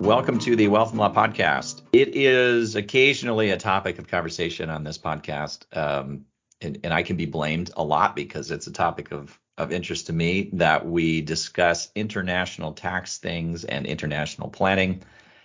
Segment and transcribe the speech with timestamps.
[0.00, 1.82] Welcome to the Wealth and Law Podcast.
[1.92, 6.24] It is occasionally a topic of conversation on this podcast, um,
[6.62, 10.06] and, and, I can be blamed a lot because it's a topic of, of interest
[10.06, 15.02] to me that we discuss international tax things and international planning.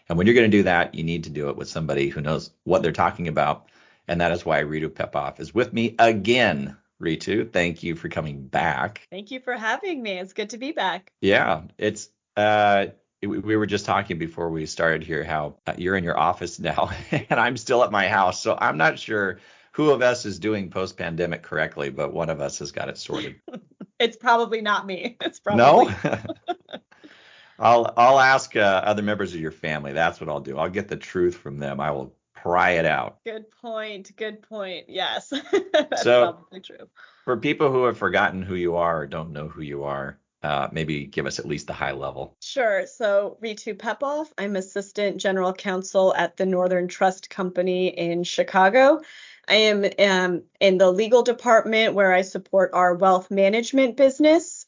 [0.08, 2.22] And when you're going to do that, you need to do it with somebody who
[2.22, 3.68] knows what they're talking about.
[4.08, 6.78] And that is why Reetu Pepoff is with me again.
[7.02, 9.06] Reetu, thank you for coming back.
[9.12, 10.12] Thank you for having me.
[10.18, 11.12] It's good to be back.
[11.20, 12.88] Yeah, it's uh
[13.26, 16.90] we were just talking before we started here how uh, you're in your office now
[17.12, 18.42] and I'm still at my house.
[18.42, 19.40] So I'm not sure
[19.72, 22.98] who of us is doing post pandemic correctly, but one of us has got it
[22.98, 23.36] sorted.
[24.00, 25.18] it's probably not me.
[25.22, 25.94] It's probably No.
[27.60, 29.94] I'll I'll ask uh, other members of your family.
[29.94, 30.58] That's what I'll do.
[30.58, 31.80] I'll get the truth from them.
[31.80, 33.24] I will pry it out.
[33.26, 34.16] Good point.
[34.16, 34.86] Good point.
[34.90, 35.34] Yes.
[35.74, 36.88] That's so, probably true.
[37.24, 40.70] For people who have forgotten who you are or don't know who you are, uh,
[40.72, 42.36] maybe give us at least the high level.
[42.40, 42.86] Sure.
[42.86, 49.02] So, Reetu Pepoff, I'm Assistant General Counsel at the Northern Trust Company in Chicago.
[49.48, 54.68] I am um, in the legal department where I support our wealth management business.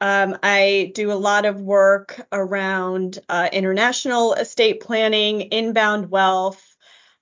[0.00, 6.67] Um, I do a lot of work around uh, international estate planning, inbound wealth,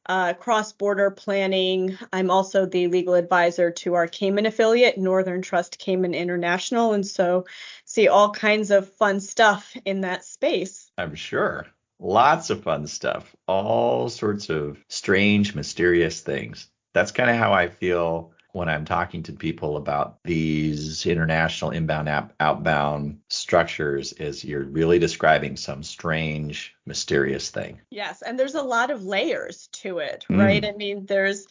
[0.09, 1.99] uh, cross border planning.
[2.13, 6.93] I'm also the legal advisor to our Cayman affiliate, Northern Trust Cayman International.
[6.93, 7.47] And so
[7.85, 10.91] see all kinds of fun stuff in that space.
[10.97, 11.67] I'm sure.
[11.99, 13.35] Lots of fun stuff.
[13.49, 16.69] All sorts of strange, mysterious things.
[16.93, 22.09] That's kind of how I feel when I'm talking to people about these international inbound
[22.09, 27.83] app, outbound structures is you're really describing some strange mysterious thing.
[27.91, 30.63] Yes, and there's a lot of layers to it, right?
[30.63, 30.75] Mm.
[30.75, 31.47] I mean, there's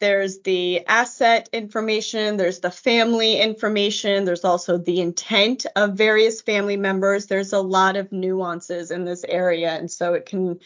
[0.00, 6.76] there's the asset information, there's the family information, there's also the intent of various family
[6.76, 7.26] members.
[7.26, 10.58] There's a lot of nuances in this area and so it can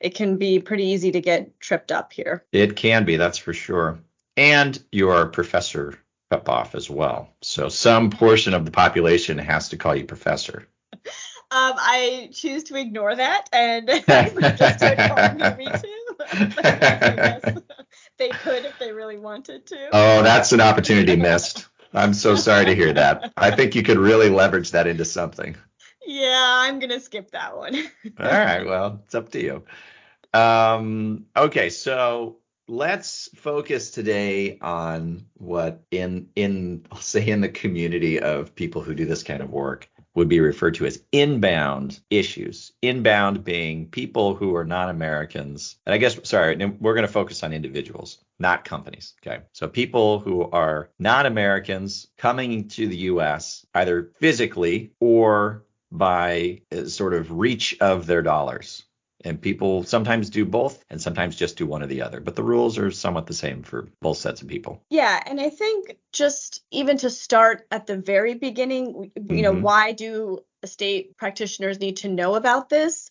[0.00, 2.44] it can be pretty easy to get tripped up here.
[2.50, 4.00] It can be, that's for sure
[4.36, 5.98] and you're Professor
[6.30, 7.28] Pepoff as well.
[7.42, 10.68] So some portion of the population has to call you Professor.
[11.52, 16.02] Um, I choose to ignore that and just call me too.
[18.16, 19.88] they could if they really wanted to.
[19.92, 21.68] Oh, that's an opportunity missed.
[21.92, 23.34] I'm so sorry to hear that.
[23.36, 25.54] I think you could really leverage that into something.
[26.06, 27.74] Yeah, I'm gonna skip that one.
[28.18, 29.64] All right, well, it's up to you.
[30.32, 32.38] Um, okay, so
[32.72, 39.04] let's focus today on what in in say in the community of people who do
[39.04, 42.72] this kind of work would be referred to as inbound issues.
[42.80, 45.76] Inbound being people who are not Americans.
[45.84, 49.42] And I guess sorry, we're going to focus on individuals, not companies, okay?
[49.52, 56.86] So people who are not Americans coming to the US either physically or by uh,
[56.86, 58.84] sort of reach of their dollars
[59.24, 62.42] and people sometimes do both and sometimes just do one or the other but the
[62.42, 64.82] rules are somewhat the same for both sets of people.
[64.90, 69.40] Yeah and i think just even to start at the very beginning you mm-hmm.
[69.42, 73.10] know why do estate practitioners need to know about this?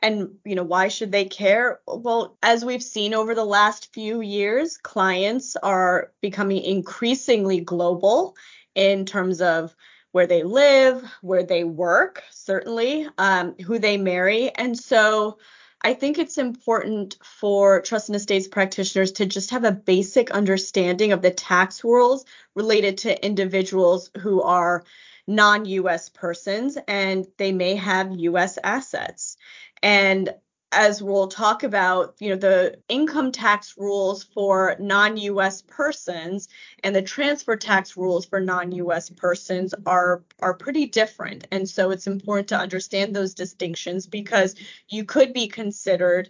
[0.00, 1.80] And you know why should they care?
[1.86, 8.36] Well as we've seen over the last few years clients are becoming increasingly global
[8.74, 9.74] in terms of
[10.12, 14.50] where they live, where they work, certainly, um, who they marry.
[14.50, 15.38] And so
[15.82, 21.12] I think it's important for trust and estates practitioners to just have a basic understanding
[21.12, 22.24] of the tax rules
[22.54, 24.84] related to individuals who are
[25.26, 29.36] non US persons and they may have US assets.
[29.82, 30.34] And
[30.72, 36.48] as we'll talk about, you know, the income tax rules for non-US persons
[36.84, 41.46] and the transfer tax rules for non-US persons are are pretty different.
[41.50, 44.56] And so it's important to understand those distinctions because
[44.88, 46.28] you could be considered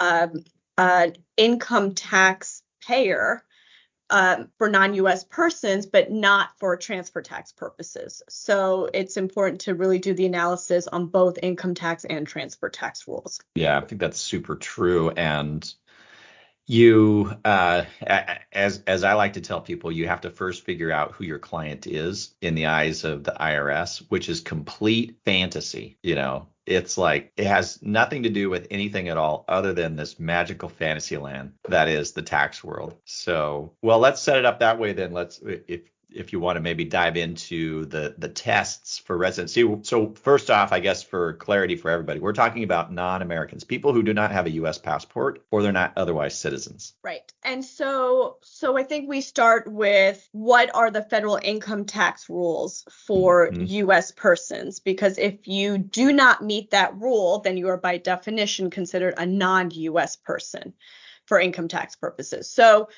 [0.00, 0.44] um,
[0.76, 3.42] an income tax payer
[4.10, 8.22] um, for non-US persons, but not for transfer tax purposes.
[8.28, 13.06] So it's important to really do the analysis on both income tax and transfer tax
[13.06, 13.40] rules.
[13.54, 15.10] Yeah, I think that's super true.
[15.10, 15.72] And
[16.68, 17.84] you uh,
[18.52, 21.38] as as I like to tell people, you have to first figure out who your
[21.38, 25.98] client is in the eyes of the IRS, which is complete fantasy.
[26.02, 29.96] You know, it's like it has nothing to do with anything at all other than
[29.96, 32.96] this magical fantasy land that is the tax world.
[33.04, 35.12] So, well, let's set it up that way then.
[35.12, 35.80] Let's if
[36.10, 39.64] if you want to maybe dive into the the tests for residency.
[39.82, 44.02] So first off, I guess for clarity for everybody, we're talking about non-Americans, people who
[44.02, 44.78] do not have a U.S.
[44.78, 46.94] passport or they're not otherwise citizens.
[47.02, 47.30] Right.
[47.42, 52.84] And so so I think we start with what are the federal income tax rules
[53.06, 53.64] for mm-hmm.
[53.64, 54.10] U.S.
[54.10, 54.80] persons?
[54.80, 59.26] Because if you do not meet that rule, then you are by definition considered a
[59.26, 60.16] non-U.S.
[60.16, 60.72] person
[61.26, 62.50] for income tax purposes.
[62.50, 62.88] So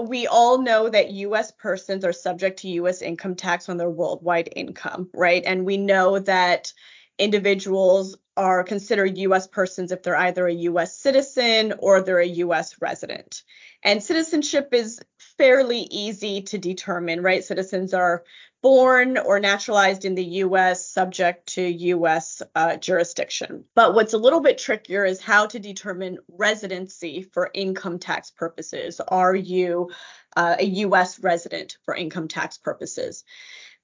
[0.00, 4.48] we all know that US persons are subject to US income tax on their worldwide
[4.54, 5.42] income, right?
[5.44, 6.72] And we know that
[7.18, 12.80] individuals are considered US persons if they're either a US citizen or they're a US
[12.80, 13.42] resident.
[13.82, 15.00] And citizenship is
[15.38, 17.44] fairly easy to determine, right?
[17.44, 18.24] Citizens are
[18.64, 23.64] born or naturalized in the US subject to US uh, jurisdiction.
[23.74, 29.02] But what's a little bit trickier is how to determine residency for income tax purposes.
[29.06, 29.90] Are you
[30.34, 33.24] uh, a US resident for income tax purposes?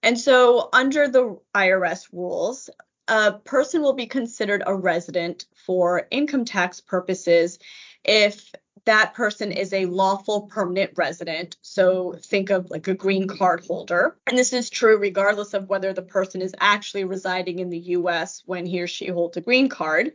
[0.03, 2.71] And so, under the IRS rules,
[3.07, 7.59] a person will be considered a resident for income tax purposes
[8.03, 8.51] if
[8.85, 11.57] that person is a lawful permanent resident.
[11.63, 14.17] So think of like a green card holder.
[14.27, 18.43] And this is true regardless of whether the person is actually residing in the US
[18.47, 20.13] when he or she holds a green card.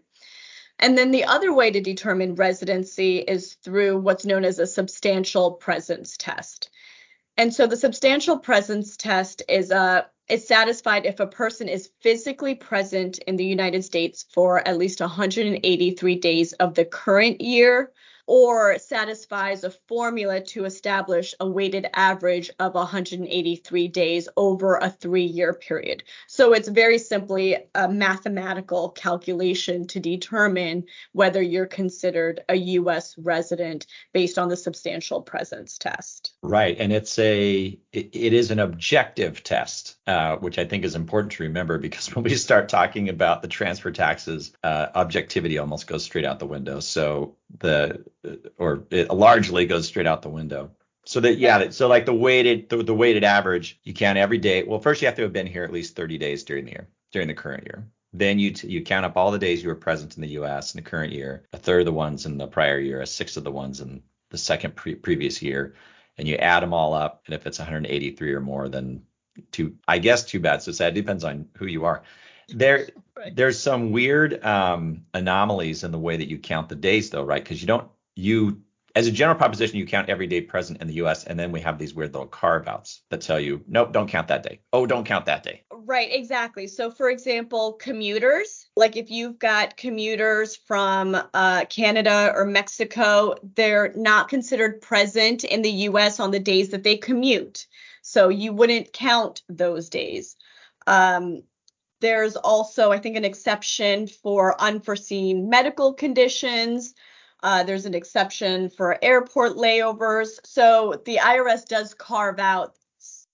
[0.79, 5.51] And then the other way to determine residency is through what's known as a substantial
[5.53, 6.69] presence test.
[7.37, 11.91] And so the substantial presence test is a uh, is satisfied if a person is
[12.01, 17.91] physically present in the United States for at least 183 days of the current year
[18.27, 25.25] or satisfies a formula to establish a weighted average of 183 days over a three
[25.25, 26.03] year period.
[26.27, 33.15] So it's very simply a mathematical calculation to determine whether you're considered a U.S.
[33.17, 36.33] resident based on the substantial presence test.
[36.41, 36.75] Right.
[36.79, 41.33] And it's a, it, it is an objective test, uh, which I think is important
[41.33, 46.03] to remember because when we start talking about the transfer taxes, uh, objectivity almost goes
[46.03, 46.79] straight out the window.
[46.79, 48.05] So the
[48.57, 50.71] or it largely goes straight out the window.
[51.05, 54.63] So that yeah, so like the weighted the, the weighted average, you count every day.
[54.63, 56.87] Well, first you have to have been here at least 30 days during the year,
[57.11, 57.87] during the current year.
[58.13, 60.73] Then you t- you count up all the days you were present in the U.S.
[60.73, 63.37] in the current year, a third of the ones in the prior year, a sixth
[63.37, 65.75] of the ones in the second pre- previous year,
[66.17, 67.23] and you add them all up.
[67.25, 69.03] And if it's 183 or more, then
[69.51, 70.61] too I guess too bad.
[70.61, 70.97] So sad.
[70.97, 72.03] It depends on who you are.
[72.49, 73.35] There right.
[73.35, 77.43] there's some weird um, anomalies in the way that you count the days though, right?
[77.43, 78.61] Because you don't you
[78.95, 81.59] as a general proposition, you count every day present in the US, and then we
[81.59, 84.61] have these weird little carve outs that tell you, nope, don't count that day.
[84.71, 85.63] Oh, don't count that day.
[85.69, 86.67] Right, exactly.
[86.67, 93.91] So, for example, commuters, like if you've got commuters from uh, Canada or Mexico, they're
[93.95, 97.67] not considered present in the US on the days that they commute.
[98.15, 100.37] So, you wouldn't count those days.
[100.87, 101.43] Um,
[101.99, 106.93] there's also, I think, an exception for unforeseen medical conditions.
[107.43, 110.39] Uh, there's an exception for airport layovers.
[110.45, 112.77] So the IRS does carve out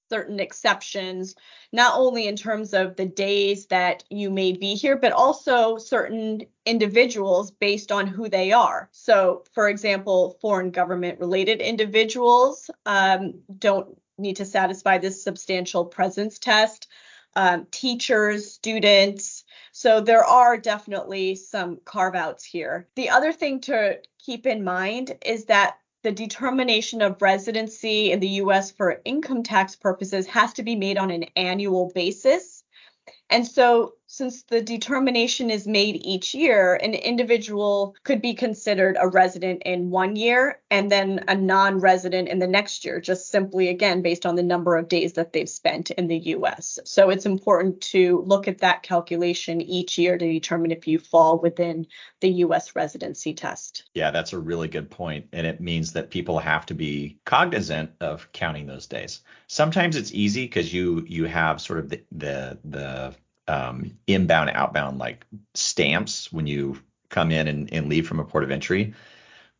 [0.09, 1.35] certain exceptions,
[1.71, 6.41] not only in terms of the days that you may be here, but also certain
[6.65, 8.89] individuals based on who they are.
[8.91, 16.39] So, for example, foreign government related individuals um, don't need to satisfy this substantial presence
[16.39, 16.87] test.
[17.33, 22.89] Um, teachers, students, so there are definitely some carve outs here.
[22.95, 28.27] The other thing to keep in mind is that the determination of residency in the
[28.27, 32.63] US for income tax purposes has to be made on an annual basis.
[33.29, 39.07] And so since the determination is made each year, an individual could be considered a
[39.07, 43.69] resident in one year and then a non resident in the next year, just simply
[43.69, 46.77] again based on the number of days that they've spent in the US.
[46.83, 51.39] So it's important to look at that calculation each year to determine if you fall
[51.39, 51.87] within
[52.19, 53.85] the US residency test.
[53.93, 55.25] Yeah, that's a really good point.
[55.31, 59.21] And it means that people have to be cognizant of counting those days.
[59.47, 63.15] Sometimes it's easy because you you have sort of the the, the
[63.47, 66.79] um, inbound, outbound like stamps when you
[67.09, 68.93] come in and, and leave from a port of entry,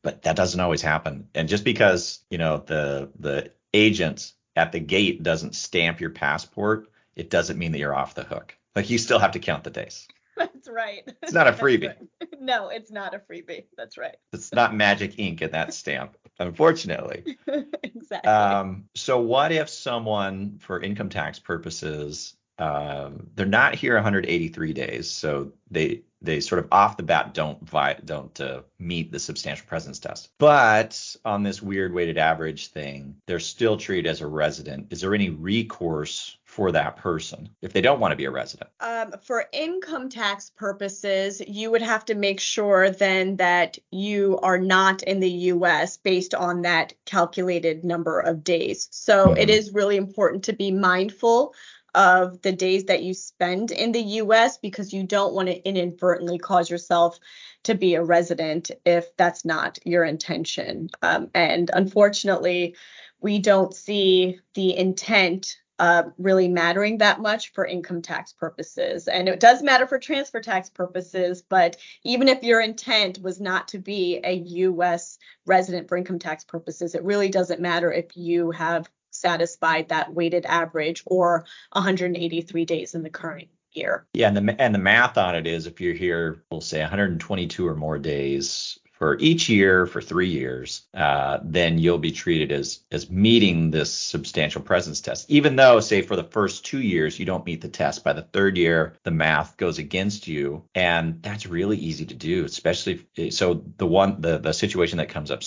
[0.02, 1.28] but that doesn't always happen.
[1.36, 6.88] And just because you know the the agent at the gate doesn't stamp your passport,
[7.16, 8.56] it doesn't mean that you're off the hook.
[8.76, 10.08] Like you still have to count the days.
[10.38, 11.04] That's right.
[11.22, 11.88] It's not a freebie.
[11.88, 11.98] Right.
[12.40, 13.66] No, it's not a freebie.
[13.78, 14.16] That's right.
[14.34, 16.18] It's not magic ink in that stamp.
[16.40, 17.38] unfortunately.
[17.84, 18.32] exactly.
[18.32, 25.10] Um, so what if someone, for income tax purposes, um, they're not here 183 days,
[25.10, 29.65] so they they sort of off the bat don't vi- don't uh, meet the substantial
[29.65, 30.30] presence test.
[30.38, 34.88] But on this weird weighted average thing, they're still treated as a resident.
[34.91, 38.70] Is there any recourse for that person if they don't want to be a resident?
[38.80, 44.60] Um, for income tax purposes, you would have to make sure then that you are
[44.60, 45.98] not in the U.S.
[45.98, 48.88] based on that calculated number of days.
[48.91, 49.38] So mm-hmm.
[49.38, 51.56] it is really important to be mindful
[51.93, 56.38] of the days that you spend in the US because you don't want to inadvertently
[56.38, 57.19] cause yourself
[57.63, 60.89] to be a resident if that's not your intention.
[61.01, 62.75] Um, and unfortunately,
[63.19, 69.07] we don't see the intent uh, really mattering that much for income tax purposes.
[69.07, 73.67] And it does matter for transfer tax purposes, but even if your intent was not
[73.69, 75.17] to be a US
[75.48, 80.46] resident for income tax purposes, it really doesn't matter if you have satisfied that weighted
[80.46, 84.06] average or 183 days in the current year.
[84.13, 87.68] Yeah, and the and the math on it is if you're here, we'll say 122
[87.68, 92.82] or more days for each year for three years, uh, then you'll be treated as
[92.91, 95.27] as meeting this substantial presence test.
[95.27, 98.22] Even though, say, for the first two years you don't meet the test, by the
[98.22, 102.46] third year the math goes against you, and that's really easy to do.
[102.46, 105.41] Especially if, so the one the the situation that comes up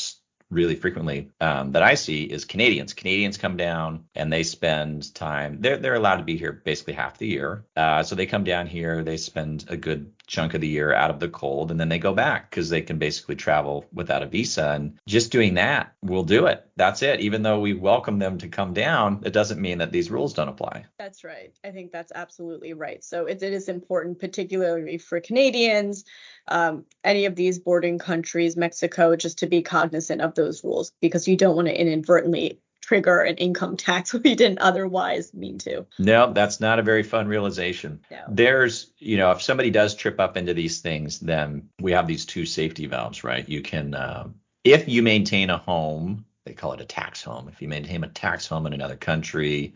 [0.50, 2.92] really frequently um, that I see is Canadians.
[2.92, 5.58] Canadians come down and they spend time.
[5.60, 7.64] They're they're allowed to be here basically half the year.
[7.76, 9.02] Uh, so they come down here.
[9.02, 11.98] They spend a good chunk of the year out of the cold, and then they
[11.98, 14.70] go back because they can basically travel without a visa.
[14.70, 16.66] And just doing that will do it.
[16.76, 17.20] That's it.
[17.20, 20.48] Even though we welcome them to come down, it doesn't mean that these rules don't
[20.48, 20.86] apply.
[20.98, 21.52] That's right.
[21.62, 23.02] I think that's absolutely right.
[23.04, 26.04] So it, it is important, particularly for Canadians,
[26.48, 31.26] um, any of these bordering countries, Mexico, just to be cognizant of those rules because
[31.26, 35.86] you don't want to inadvertently trigger an income tax we didn't otherwise mean to.
[35.98, 38.00] No, that's not a very fun realization.
[38.10, 38.18] No.
[38.28, 42.26] There's, you know, if somebody does trip up into these things, then we have these
[42.26, 43.48] two safety valves, right?
[43.48, 44.28] You can, uh,
[44.64, 47.48] if you maintain a home, they call it a tax home.
[47.48, 49.74] If you maintain a tax home in another country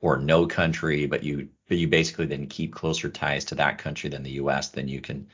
[0.00, 4.10] or no country, but you but you basically then keep closer ties to that country
[4.10, 5.26] than the U.S., then you can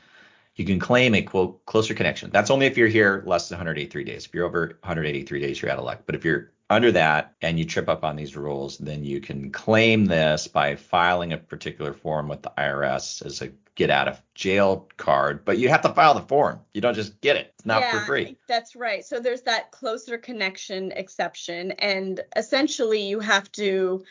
[0.55, 2.29] you can claim a quote closer connection.
[2.31, 4.25] That's only if you're here less than 183 days.
[4.25, 6.01] If you're over 183 days, you're out of luck.
[6.05, 9.51] But if you're under that and you trip up on these rules, then you can
[9.51, 14.21] claim this by filing a particular form with the IRS as a get out of
[14.35, 16.59] jail card, but you have to file the form.
[16.73, 17.53] You don't just get it.
[17.55, 18.37] It's not yeah, for free.
[18.47, 19.03] That's right.
[19.03, 24.03] So there's that closer connection exception and essentially you have to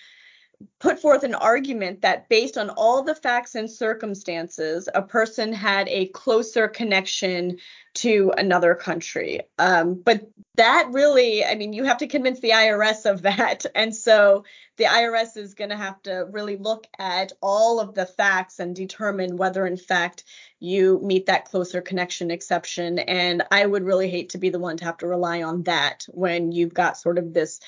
[0.78, 5.88] put forth an argument that based on all the facts and circumstances, a person had
[5.88, 7.58] a closer connection
[7.92, 9.40] to another country.
[9.58, 13.66] Um, but that really, I mean, you have to convince the IRS of that.
[13.74, 14.44] And so
[14.76, 18.76] the IRS is going to have to really look at all of the facts and
[18.76, 20.24] determine whether, in fact,
[20.58, 22.98] you meet that closer connection exception.
[22.98, 26.06] And I would really hate to be the one to have to rely on that
[26.08, 27.60] when you've got sort of this,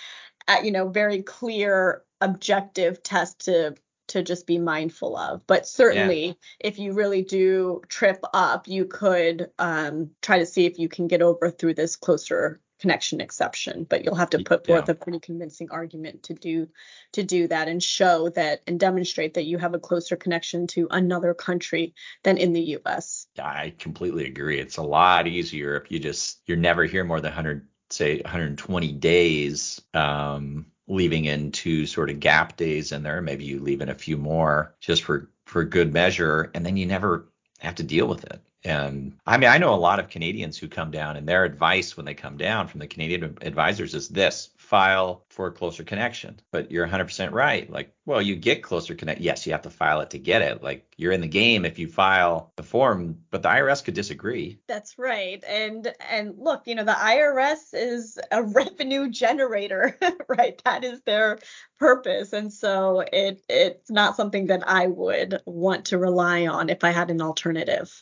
[0.62, 3.75] you know, very clear objective test to
[4.08, 5.46] to just be mindful of.
[5.46, 6.32] But certainly, yeah.
[6.61, 11.08] if you really do trip up, you could um, try to see if you can
[11.08, 13.87] get over through this closer connection exception.
[13.88, 14.92] But you'll have to put forth yeah.
[14.92, 16.68] a pretty convincing argument to do
[17.12, 20.88] to do that and show that and demonstrate that you have a closer connection to
[20.90, 21.94] another country
[22.25, 23.28] than in the U.S.
[23.40, 24.58] I completely agree.
[24.58, 28.92] It's a lot easier if you just you're never here more than 100 say 120
[28.92, 33.20] days um, leaving in two sort of gap days in there.
[33.20, 36.87] Maybe you leave in a few more just for for good measure, and then you
[36.87, 37.28] never
[37.61, 38.40] have to deal with it.
[38.64, 41.97] And I mean, I know a lot of Canadians who come down, and their advice
[41.97, 46.40] when they come down from the Canadian advisors is this file for a closer connection.
[46.50, 47.69] But you're 100% right.
[47.71, 49.21] Like, well, you get closer connect.
[49.21, 50.62] Yes, you have to file it to get it.
[50.62, 54.61] Like, you're in the game if you file the form, but the IRS could disagree.
[54.69, 55.42] That's right.
[55.47, 60.61] And and look, you know, the IRS is a revenue generator, right?
[60.64, 61.38] That is their
[61.78, 62.33] purpose.
[62.33, 66.90] And so it it's not something that I would want to rely on if I
[66.90, 67.92] had an alternative.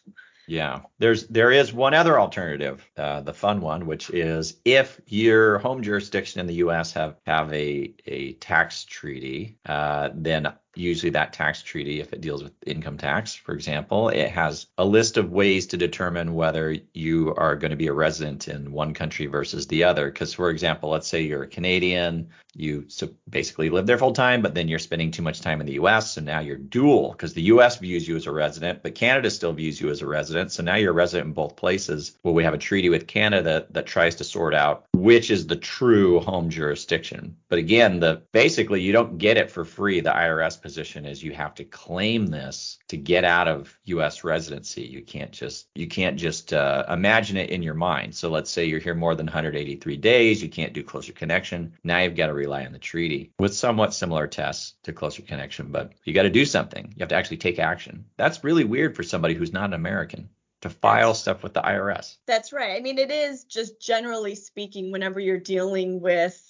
[0.51, 5.59] Yeah, there's there is one other alternative, uh, the fun one, which is if your
[5.61, 6.93] home jurisdiction in the U.S.
[6.95, 12.43] have have a a tax treaty, uh, then usually that tax treaty, if it deals
[12.43, 17.35] with income tax, for example, it has a list of ways to determine whether you
[17.37, 20.11] are going to be a resident in one country versus the other.
[20.11, 24.43] Because, for example, let's say you're a Canadian, you so basically live there full time,
[24.43, 26.13] but then you're spending too much time in the U.S.
[26.13, 27.79] So now you're dual because the U.S.
[27.79, 30.53] views you as a resident, but Canada still views you as a resident.
[30.53, 32.17] So now you're a resident in both places.
[32.23, 35.57] Well, we have a treaty with Canada that tries to sort out which is the
[35.57, 37.37] true home jurisdiction.
[37.49, 40.01] But again, the basically you don't get it for free.
[40.01, 44.25] The IRS position is you have to claim this to get out of U.S.
[44.25, 44.83] residency.
[44.83, 48.15] You can't just you can't just uh, imagine it in your mind.
[48.15, 51.75] So let's say you're here more than 183 days, you can't do closer connection.
[51.85, 55.73] Now you've got to rely on the treaty with somewhat similar tests to closer connection,
[55.73, 56.93] but you got to do something.
[56.97, 58.05] You have to actually take action.
[58.17, 60.29] That's really weird for somebody who's not an American
[60.61, 62.17] to file stuff with the IRS.
[62.27, 62.77] That's right.
[62.77, 66.50] I mean, it is just generally speaking, whenever you're dealing with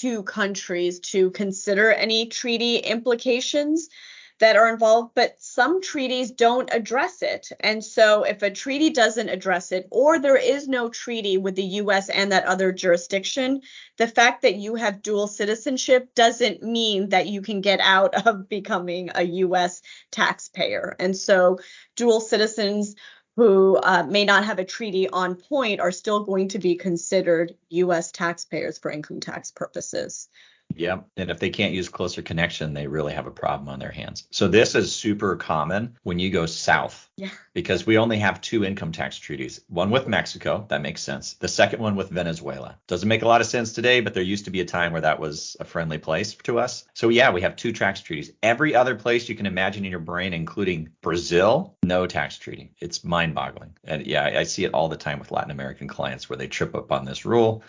[0.00, 3.88] two countries to consider any treaty implications
[4.40, 7.48] that are involved, but some treaties don't address it.
[7.60, 11.62] And so if a treaty doesn't address it, or there is no treaty with the
[11.62, 13.62] US and that other jurisdiction,
[13.96, 18.48] the fact that you have dual citizenship doesn't mean that you can get out of
[18.48, 20.96] becoming a US taxpayer.
[20.98, 21.60] And so
[21.94, 22.96] dual citizens
[23.36, 27.54] who uh, may not have a treaty on point are still going to be considered
[27.70, 30.28] US taxpayers for income tax purposes.
[30.76, 31.00] Yeah.
[31.16, 34.26] And if they can't use closer connection, they really have a problem on their hands.
[34.30, 37.08] So this is super common when you go south.
[37.16, 37.30] Yeah.
[37.52, 39.60] Because we only have two income tax treaties.
[39.68, 41.34] One with Mexico, that makes sense.
[41.34, 42.76] The second one with Venezuela.
[42.88, 45.02] Doesn't make a lot of sense today, but there used to be a time where
[45.02, 46.84] that was a friendly place to us.
[46.94, 48.32] So yeah, we have two tax treaties.
[48.42, 52.72] Every other place you can imagine in your brain, including Brazil, no tax treaty.
[52.80, 53.76] It's mind-boggling.
[53.84, 56.74] And yeah, I see it all the time with Latin American clients where they trip
[56.74, 57.62] up on this rule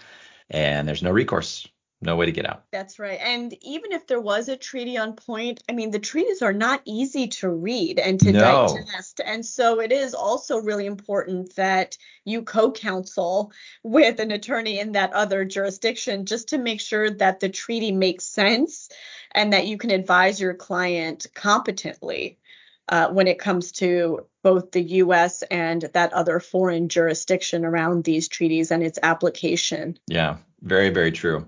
[0.49, 1.67] and there's no recourse
[2.05, 2.63] no way to get out.
[2.71, 3.19] That's right.
[3.21, 6.81] And even if there was a treaty on point, I mean, the treaties are not
[6.85, 8.67] easy to read and to no.
[8.67, 9.21] digest.
[9.25, 13.51] And so it is also really important that you co counsel
[13.83, 18.25] with an attorney in that other jurisdiction just to make sure that the treaty makes
[18.25, 18.89] sense
[19.31, 22.37] and that you can advise your client competently.
[22.87, 28.27] Uh, when it comes to both the US and that other foreign jurisdiction around these
[28.27, 29.97] treaties and its application.
[30.05, 31.47] Yeah, very, very true.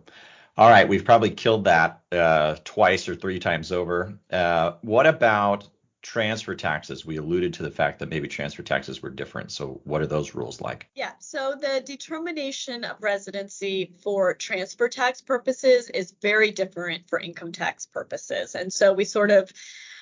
[0.58, 4.18] All right, we've probably killed that uh, twice or three times over.
[4.32, 5.70] Uh, what about
[6.02, 7.06] transfer taxes?
[7.06, 9.52] We alluded to the fact that maybe transfer taxes were different.
[9.52, 10.90] So, what are those rules like?
[10.96, 17.52] Yeah, so the determination of residency for transfer tax purposes is very different for income
[17.52, 18.56] tax purposes.
[18.56, 19.52] And so, we sort of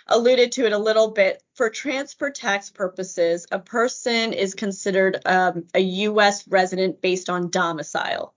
[0.07, 1.43] alluded to it a little bit.
[1.55, 6.47] For transfer tax purposes, a person is considered um, a U.S.
[6.47, 8.34] resident based on domicile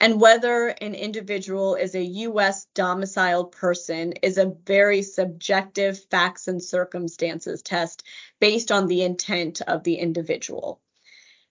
[0.00, 2.66] and whether an individual is a U.S.
[2.74, 8.04] domiciled person is a very subjective facts and circumstances test
[8.40, 10.80] based on the intent of the individual.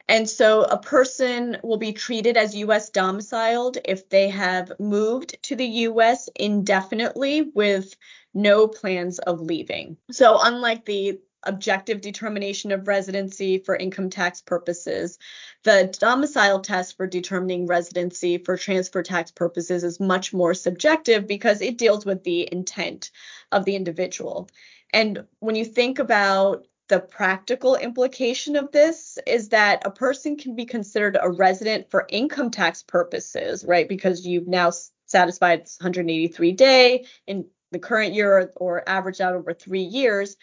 [0.10, 2.90] And so a person will be treated as U.S.
[2.90, 6.30] domiciled if they have moved to the U.S.
[6.36, 7.94] indefinitely with
[8.34, 9.98] no plans of leaving.
[10.12, 15.18] So unlike the objective determination of residency for income tax purposes.
[15.64, 21.62] The domicile test for determining residency for transfer tax purposes is much more subjective because
[21.62, 23.12] it deals with the intent
[23.52, 24.50] of the individual.
[24.94, 30.56] And when you think about the practical implication of this is that a person can
[30.56, 33.90] be considered a resident for income tax purposes, right?
[33.90, 34.72] Because you've now
[35.06, 40.38] satisfied 183 day in the current year or averaged out over three years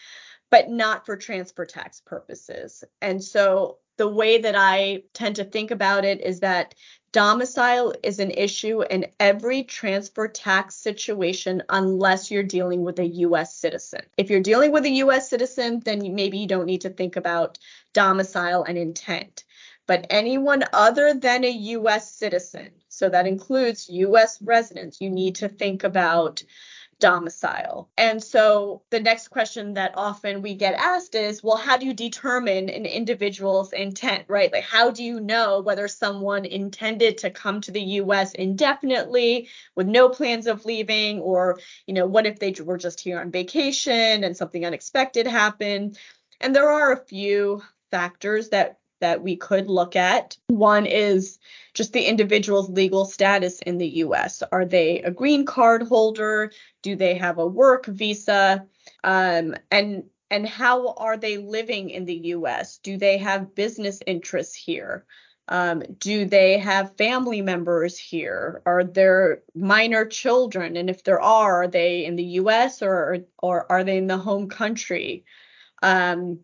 [0.55, 2.85] but not for transfer tax purposes.
[3.03, 6.77] And so the way that I tend to think about it is that
[7.11, 13.57] domicile is an issue in every transfer tax situation unless you're dealing with a US
[13.57, 14.03] citizen.
[14.17, 17.59] If you're dealing with a US citizen, then maybe you don't need to think about
[17.93, 19.43] domicile and intent.
[19.89, 25.49] But anyone other than a US citizen, so that includes US residents, you need to
[25.49, 26.45] think about
[26.99, 27.91] domicile.
[27.99, 31.95] And so the next question that often we get asked is, well, how do you
[31.95, 34.53] determine an individual's intent, right?
[34.53, 39.87] Like, how do you know whether someone intended to come to the US indefinitely with
[39.87, 44.25] no plans of leaving, or, you know, what if they were just here on vacation
[44.25, 45.99] and something unexpected happened?
[46.41, 50.39] And there are a few factors that that we could look at.
[50.47, 51.39] One is
[51.75, 54.43] just the individual's legal status in the US.
[54.51, 56.51] Are they a green card holder?
[56.81, 58.65] Do they have a work visa?
[59.05, 62.79] Um, and and how are they living in the US?
[62.79, 65.05] Do they have business interests here?
[65.49, 68.63] Um, do they have family members here?
[68.65, 70.79] Are there minor children?
[70.79, 74.17] And if there are, are they in the US or or are they in the
[74.17, 75.27] home country?
[75.83, 76.41] Um,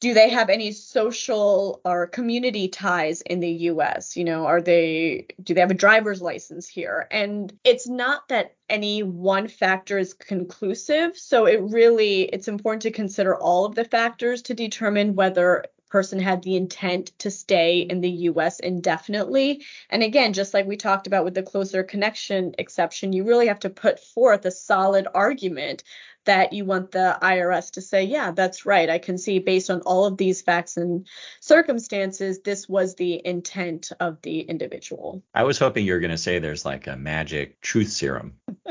[0.00, 4.16] do they have any social or community ties in the US?
[4.16, 7.06] You know, are they do they have a driver's license here?
[7.10, 12.90] And it's not that any one factor is conclusive, so it really it's important to
[12.90, 18.00] consider all of the factors to determine whether person had the intent to stay in
[18.00, 19.64] the US indefinitely.
[19.90, 23.60] And again, just like we talked about with the closer connection exception, you really have
[23.60, 25.82] to put forth a solid argument
[26.26, 28.90] that you want the IRS to say, yeah, that's right.
[28.90, 31.06] I can see based on all of these facts and
[31.40, 35.22] circumstances, this was the intent of the individual.
[35.34, 38.34] I was hoping you were going to say there's like a magic truth serum.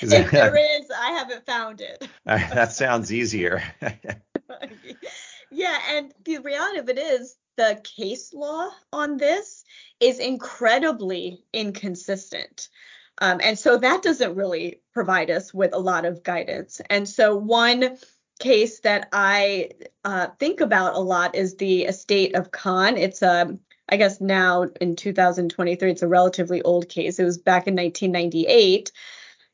[0.00, 2.08] if there is, I haven't found it.
[2.24, 3.62] that sounds easier.
[5.50, 9.64] yeah, and the reality of it is the case law on this
[10.00, 12.68] is incredibly inconsistent.
[13.18, 16.80] Um, and so that doesn't really provide us with a lot of guidance.
[16.90, 17.96] And so one
[18.38, 19.70] case that I
[20.04, 22.98] uh, think about a lot is the estate of Khan.
[22.98, 27.18] It's a, um, guess now in 2023, it's a relatively old case.
[27.18, 28.92] It was back in 1998.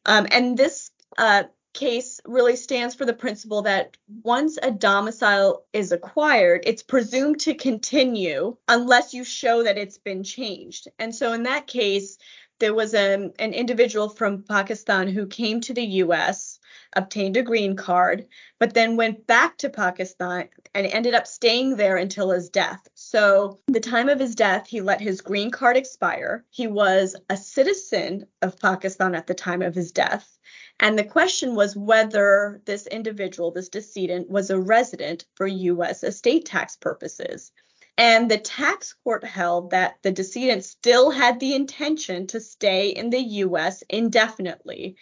[0.07, 5.93] Um, and this uh, case really stands for the principle that once a domicile is
[5.93, 10.89] acquired, it's presumed to continue unless you show that it's been changed.
[10.99, 12.19] And so in that case,
[12.63, 16.61] there was an, an individual from Pakistan who came to the US,
[16.93, 18.29] obtained a green card,
[18.61, 22.87] but then went back to Pakistan and ended up staying there until his death.
[22.95, 26.45] So, the time of his death, he let his green card expire.
[26.51, 30.39] He was a citizen of Pakistan at the time of his death.
[30.83, 36.45] And the question was whether this individual, this decedent, was a resident for US estate
[36.45, 37.53] tax purposes.
[37.97, 43.11] And the tax court held that the decedent still had the intention to stay in
[43.11, 44.97] the US indefinitely.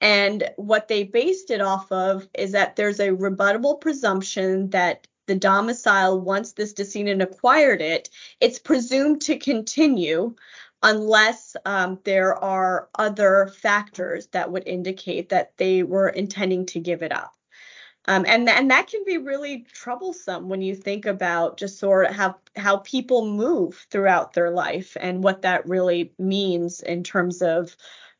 [0.00, 5.34] And what they based it off of is that there's a rebuttable presumption that the
[5.34, 8.10] domicile, once this decedent acquired it,
[8.40, 10.34] it's presumed to continue
[10.82, 17.02] unless um, there are other factors that would indicate that they were intending to give
[17.02, 17.32] it up.
[18.06, 22.14] Um, and and that can be really troublesome when you think about just sort of
[22.14, 27.74] how how people move throughout their life and what that really means in terms of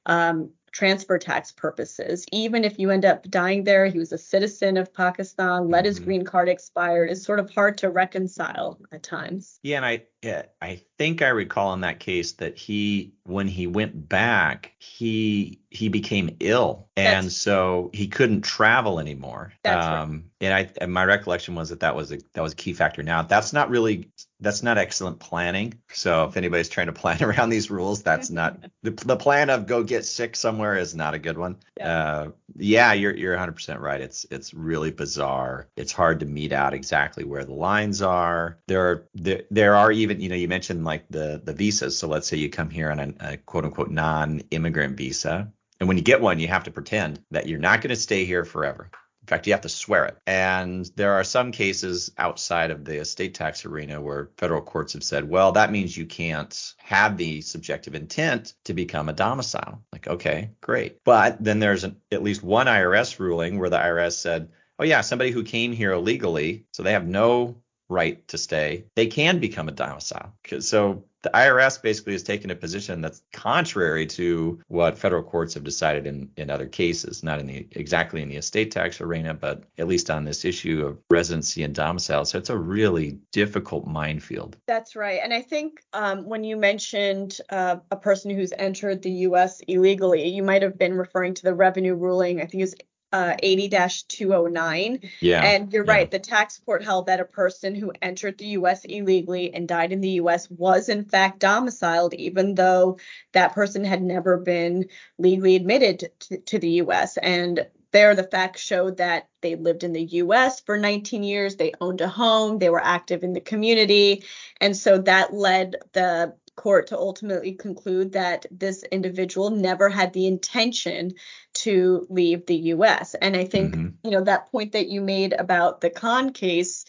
[0.06, 2.26] um, transfer tax purposes.
[2.32, 5.86] Even if you end up dying there, he was a citizen of Pakistan, let mm-hmm.
[5.86, 7.10] his green card expired.
[7.10, 9.60] It's sort of hard to reconcile at times.
[9.62, 13.66] Yeah, and I yeah, I think I recall in that case that he when he
[13.66, 19.52] went back, he he became ill and That's, so he couldn't travel anymore.
[19.62, 20.22] That's um right.
[20.40, 23.02] and I and my recollection was that that was a that was a key factor.
[23.02, 24.10] Now, that's not really
[24.44, 25.74] that's not excellent planning.
[25.92, 29.66] So if anybody's trying to plan around these rules, that's not the, the plan of
[29.66, 31.56] go get sick somewhere is not a good one.
[31.76, 32.04] Yeah.
[32.04, 34.00] Uh, yeah, you're you're 100% right.
[34.00, 35.68] It's it's really bizarre.
[35.76, 38.58] It's hard to meet out exactly where the lines are.
[38.68, 41.98] There are there, there are even you know you mentioned like the the visas.
[41.98, 45.96] So let's say you come here on a, a quote unquote non-immigrant visa, and when
[45.96, 48.90] you get one, you have to pretend that you're not going to stay here forever.
[49.24, 50.18] In fact, you have to swear it.
[50.26, 55.02] And there are some cases outside of the estate tax arena where federal courts have
[55.02, 59.82] said, well, that means you can't have the subjective intent to become a domicile.
[59.92, 61.02] Like, okay, great.
[61.04, 65.00] But then there's an, at least one IRS ruling where the IRS said, oh, yeah,
[65.00, 67.56] somebody who came here illegally, so they have no
[67.88, 70.34] right to stay, they can become a domicile.
[70.60, 75.64] So the IRS basically has taken a position that's contrary to what federal courts have
[75.64, 79.64] decided in, in other cases, not in the exactly in the estate tax arena, but
[79.78, 82.24] at least on this issue of residency and domicile.
[82.26, 84.56] So it's a really difficult minefield.
[84.66, 85.20] That's right.
[85.22, 89.60] And I think um, when you mentioned uh, a person who's entered the U.S.
[89.66, 92.38] illegally, you might have been referring to the revenue ruling.
[92.38, 92.74] I think it was
[93.14, 95.08] uh, 80-209.
[95.20, 95.40] Yeah.
[95.40, 95.92] And you're yeah.
[95.92, 96.10] right.
[96.10, 98.84] The tax court held that a person who entered the U.S.
[98.84, 100.50] illegally and died in the U.S.
[100.50, 102.98] was in fact domiciled, even though
[103.30, 107.16] that person had never been legally admitted to, to the U.S.
[107.18, 110.58] And there, the facts showed that they lived in the U.S.
[110.58, 111.54] for 19 years.
[111.54, 112.58] They owned a home.
[112.58, 114.24] They were active in the community,
[114.60, 120.26] and so that led the court to ultimately conclude that this individual never had the
[120.26, 121.12] intention
[121.52, 123.14] to leave the US.
[123.14, 123.88] And I think, mm-hmm.
[124.04, 126.84] you know, that point that you made about the Khan case,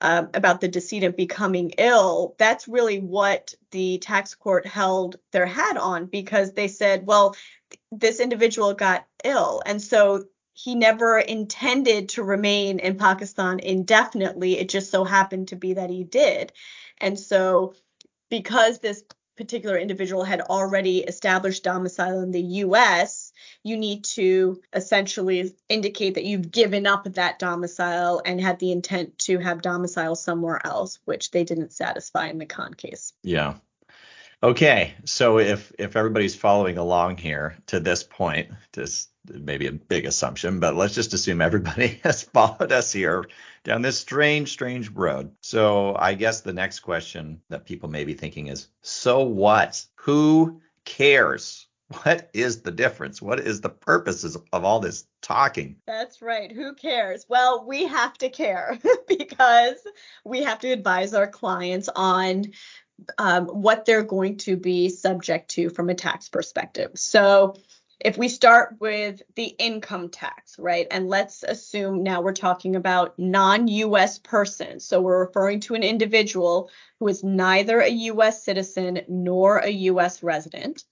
[0.00, 5.76] um, about the decedent becoming ill, that's really what the tax court held their hat
[5.76, 7.36] on because they said, well,
[7.90, 9.62] this individual got ill.
[9.64, 14.58] And so he never intended to remain in Pakistan indefinitely.
[14.58, 16.52] It just so happened to be that he did.
[16.98, 17.74] And so
[18.28, 19.02] because this
[19.36, 23.32] particular individual had already established domicile in the US,
[23.62, 29.18] you need to essentially indicate that you've given up that domicile and had the intent
[29.20, 33.12] to have domicile somewhere else, which they didn't satisfy in the Khan case.
[33.22, 33.54] Yeah.
[34.42, 40.04] Okay, so if if everybody's following along here to this point, just maybe a big
[40.04, 43.24] assumption, but let's just assume everybody has followed us here
[43.64, 45.32] down this strange, strange road.
[45.40, 49.84] So I guess the next question that people may be thinking is, so what?
[49.96, 51.66] Who cares?
[52.02, 53.20] What is the difference?
[53.20, 55.76] What is the purposes of all this talking?
[55.86, 56.50] That's right.
[56.50, 57.26] Who cares?
[57.28, 59.76] Well, we have to care because
[60.24, 62.52] we have to advise our clients on
[63.18, 66.92] um, what they're going to be subject to from a tax perspective.
[66.94, 67.56] So
[68.00, 70.86] if we start with the income tax, right?
[70.90, 74.84] And let's assume now we're talking about non US persons.
[74.84, 80.22] So we're referring to an individual who is neither a US citizen nor a US
[80.22, 80.84] resident.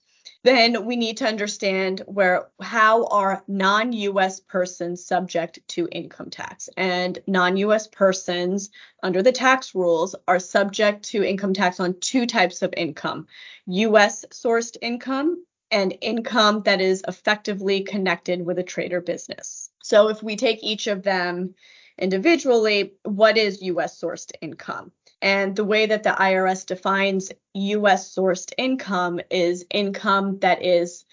[0.43, 6.69] Then we need to understand where how are non-US persons subject to income tax.
[6.75, 8.69] And non-US persons
[9.01, 13.27] under the tax rules are subject to income tax on two types of income.
[13.67, 19.71] US sourced income and income that is effectively connected with a trade or business.
[19.81, 21.55] So if we take each of them
[21.97, 24.91] individually, what is US sourced income?
[25.19, 31.05] And the way that the IRS defines US sourced income is income that is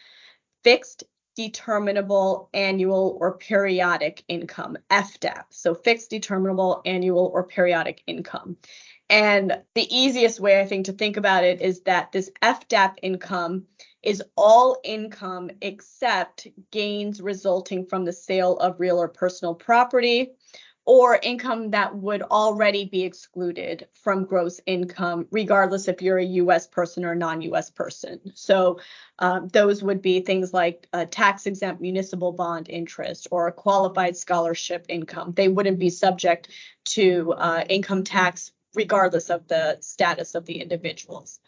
[0.63, 1.05] fixed,
[1.37, 5.45] determinable, annual, or periodic income, FDAP.
[5.49, 8.59] So fixed, determinable, annual, or periodic income.
[9.09, 13.65] And the easiest way I think to think about it is that this FDAP income
[14.03, 20.33] is all income except gains resulting from the sale of real or personal property
[20.87, 26.67] or income that would already be excluded from gross income, regardless if you're a US
[26.67, 28.19] person or non US person.
[28.35, 28.81] So
[29.19, 34.87] um, those would be things like tax exempt municipal bond interest or a qualified scholarship
[34.89, 35.33] income.
[35.37, 36.49] They wouldn't be subject
[36.87, 41.41] to uh, income tax regardless of the status of the individuals.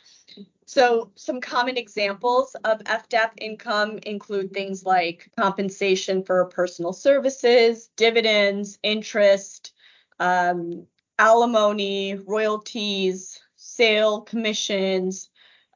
[0.73, 8.79] So, some common examples of FDAP income include things like compensation for personal services, dividends,
[8.83, 9.75] interest,
[10.19, 10.87] um,
[11.19, 15.29] alimony, royalties, sale commissions,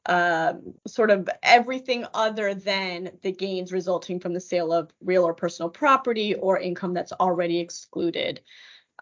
[0.07, 5.35] um, sort of everything other than the gains resulting from the sale of real or
[5.35, 8.41] personal property or income that's already excluded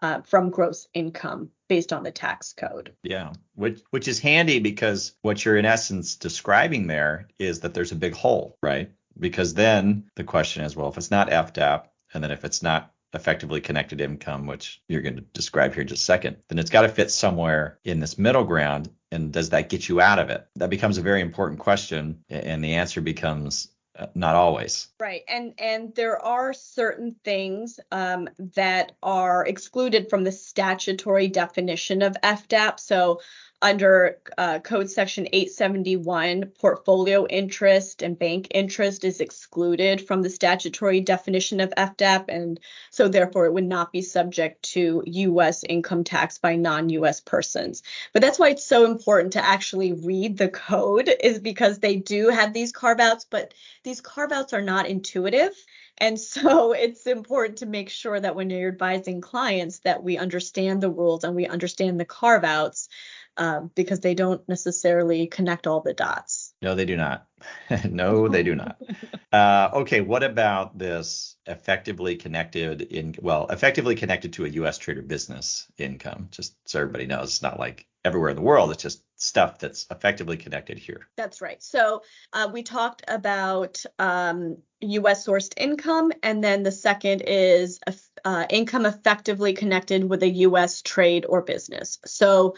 [0.02, 2.94] uh, from gross income based on the tax code.
[3.02, 7.92] Yeah, which which is handy because what you're in essence describing there is that there's
[7.92, 8.90] a big hole, right?
[9.18, 12.92] Because then the question is, well, if it's not FDAP, and then if it's not
[13.14, 16.70] effectively connected income, which you're going to describe here in just a second, then it's
[16.70, 18.90] got to fit somewhere in this middle ground.
[19.10, 20.46] And does that get you out of it?
[20.56, 22.24] That becomes a very important question.
[22.28, 23.68] And the answer becomes
[24.14, 24.88] not always.
[24.98, 32.02] Right and and there are certain things um, that are excluded from the statutory definition
[32.02, 33.20] of fdap so
[33.62, 41.00] under uh, code section 871 portfolio interest and bank interest is excluded from the statutory
[41.00, 46.38] definition of fdap and so therefore it would not be subject to us income tax
[46.38, 47.82] by non-us persons.
[48.12, 52.28] But that's why it's so important to actually read the code is because they do
[52.28, 55.52] have these carve outs but these carve outs are not intuitive.
[55.98, 60.82] And so it's important to make sure that when you're advising clients that we understand
[60.82, 62.88] the rules and we understand the carve outs
[63.36, 66.54] um, because they don't necessarily connect all the dots.
[66.62, 67.26] No, they do not.
[67.84, 68.80] no, they do not.
[69.32, 74.78] Uh, okay, what about this effectively connected in well, effectively connected to a U.S.
[74.78, 76.28] trader business income?
[76.30, 78.70] Just so everybody knows, it's not like everywhere in the world.
[78.70, 81.08] It's just stuff that's effectively connected here.
[81.16, 81.62] That's right.
[81.62, 85.26] So uh, we talked about um, U.S.
[85.26, 87.80] sourced income, and then the second is
[88.24, 90.82] uh, income effectively connected with a U.S.
[90.82, 91.98] trade or business.
[92.06, 92.54] So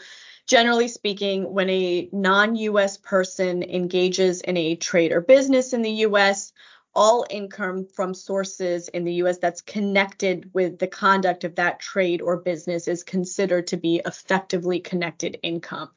[0.49, 6.07] generally speaking, when a non US person engages in a trade or business in the
[6.07, 6.51] US,
[6.95, 12.19] all income from sources in the US that's connected with the conduct of that trade
[12.21, 15.91] or business is considered to be effectively connected income.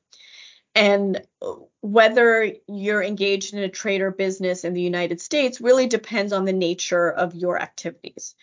[0.74, 1.22] And
[1.80, 6.44] whether you're engaged in a trade or business in the United States really depends on
[6.44, 8.34] the nature of your activities.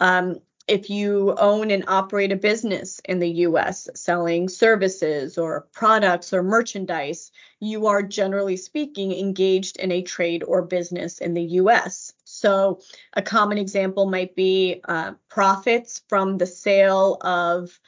[0.00, 0.36] Um,
[0.68, 6.42] if you own and operate a business in the US selling services or products or
[6.42, 12.12] merchandise, you are generally speaking engaged in a trade or business in the US.
[12.24, 12.80] So,
[13.12, 17.78] a common example might be uh, profits from the sale of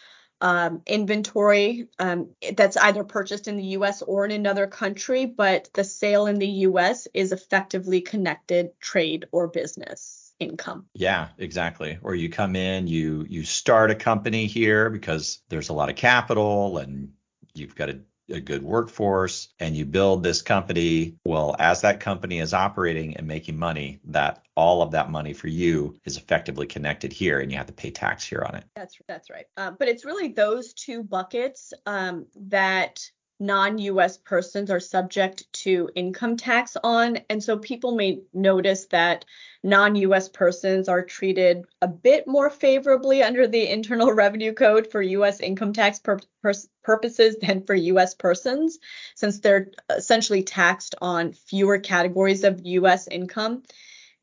[0.41, 5.83] um, inventory um, that's either purchased in the US or in another country, but the
[5.83, 10.87] sale in the US is effectively connected trade or business income.
[10.95, 11.99] Yeah, exactly.
[12.03, 15.97] Or you come in, you you start a company here because there's a lot of
[15.97, 17.13] capital and
[17.55, 22.41] you've got to a good workforce and you build this company, well, as that company
[22.41, 27.13] is operating and making money, that all of that money for you is effectively connected
[27.13, 28.65] here and you have to pay tax here on it.
[28.77, 29.47] That's that's right.
[29.57, 33.01] Um, but it's really those two buckets um, that
[33.41, 37.19] non-US persons are subject to income tax on.
[37.31, 39.25] And so people may notice that
[39.63, 45.41] non-US persons are treated a bit more favorably under the Internal Revenue Code for US
[45.41, 48.79] income tax pur- pur- purposes than for US persons,
[49.15, 53.63] since they're essentially taxed on fewer categories of US income.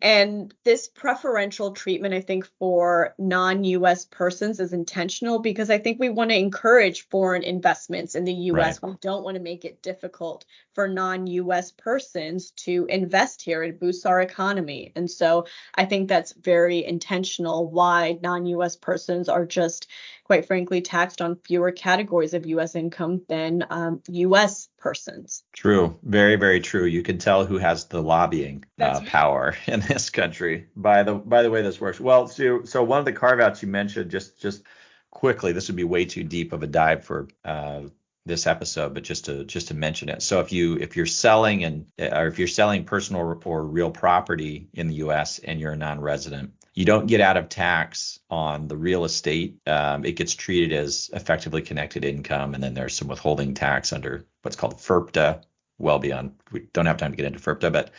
[0.02, 6.00] And this preferential treatment, I think, for non US persons is intentional because I think
[6.00, 8.84] we want to encourage foreign investments in the US.
[8.84, 8.92] Right.
[8.92, 13.64] We don't want to make it difficult for non US persons to invest here.
[13.64, 14.92] It boosts our economy.
[14.96, 19.88] And so I think that's very intentional why non US persons are just
[20.26, 22.76] quite frankly, taxed on fewer categories of U.S.
[22.76, 24.70] income than um, U.S.
[24.80, 25.44] persons.
[25.54, 26.86] True, very, very true.
[26.86, 31.44] You can tell who has the lobbying uh, power in this country by the by
[31.44, 32.00] the way this works.
[32.00, 34.64] Well, so so one of the carve outs you mentioned, just just
[35.12, 37.28] quickly, this would be way too deep of a dive for.
[37.46, 37.84] Uh,
[38.26, 40.22] this episode, but just to just to mention it.
[40.22, 44.68] So if you if you're selling and or if you're selling personal or real property
[44.74, 45.40] in the U.S.
[45.40, 49.58] and you're a non-resident, you don't get out of tax on the real estate.
[49.68, 54.26] Um, it gets treated as effectively connected income, and then there's some withholding tax under
[54.42, 55.44] what's called FIRPTA.
[55.78, 57.92] Well beyond, we don't have time to get into FIRPTA, but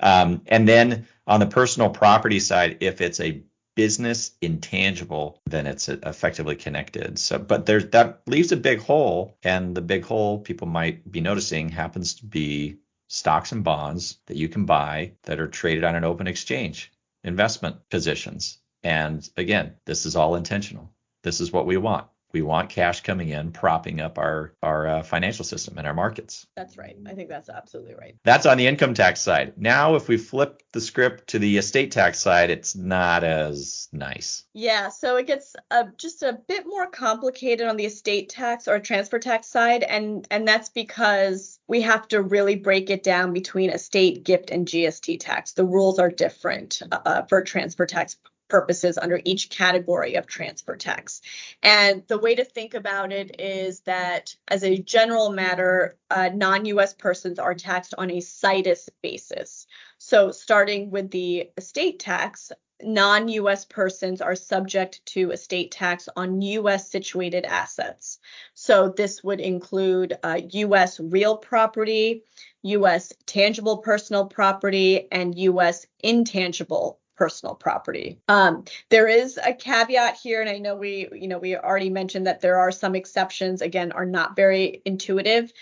[0.00, 3.42] um, and then on the personal property side, if it's a
[3.74, 7.18] business intangible, then it's uh, effectively connected.
[7.18, 11.20] So, but there's that leaves a big hole, and the big hole people might be
[11.20, 15.96] noticing happens to be stocks and bonds that you can buy that are traded on
[15.96, 18.58] an open exchange investment positions.
[18.82, 20.90] And again, this is all intentional.
[21.22, 22.06] This is what we want.
[22.34, 26.46] We want cash coming in, propping up our our uh, financial system and our markets.
[26.56, 26.96] That's right.
[27.06, 28.16] I think that's absolutely right.
[28.24, 29.54] That's on the income tax side.
[29.56, 34.44] Now, if we flip the script to the estate tax side, it's not as nice.
[34.52, 38.80] Yeah, so it gets uh, just a bit more complicated on the estate tax or
[38.80, 43.70] transfer tax side, and and that's because we have to really break it down between
[43.70, 45.52] estate, gift, and GST tax.
[45.52, 48.16] The rules are different uh, for transfer tax
[48.54, 51.20] purposes under each category of transfer tax.
[51.60, 56.64] And the way to think about it is that, as a general matter, uh, non
[56.66, 59.66] US persons are taxed on a situs basis.
[59.98, 66.40] So, starting with the estate tax, non US persons are subject to estate tax on
[66.40, 68.20] US situated assets.
[68.54, 72.22] So, this would include uh, US real property,
[72.62, 78.18] US tangible personal property, and US intangible personal property.
[78.28, 82.26] Um, there is a caveat here, and I know we, you know, we already mentioned
[82.26, 83.62] that there are some exceptions.
[83.62, 85.52] Again, are not very intuitive,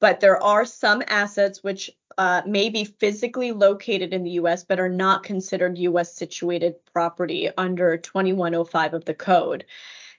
[0.00, 4.64] but there are some assets which uh, may be physically located in the U.S.
[4.64, 6.14] but are not considered U.S.
[6.14, 9.64] situated property under 2105 of the code,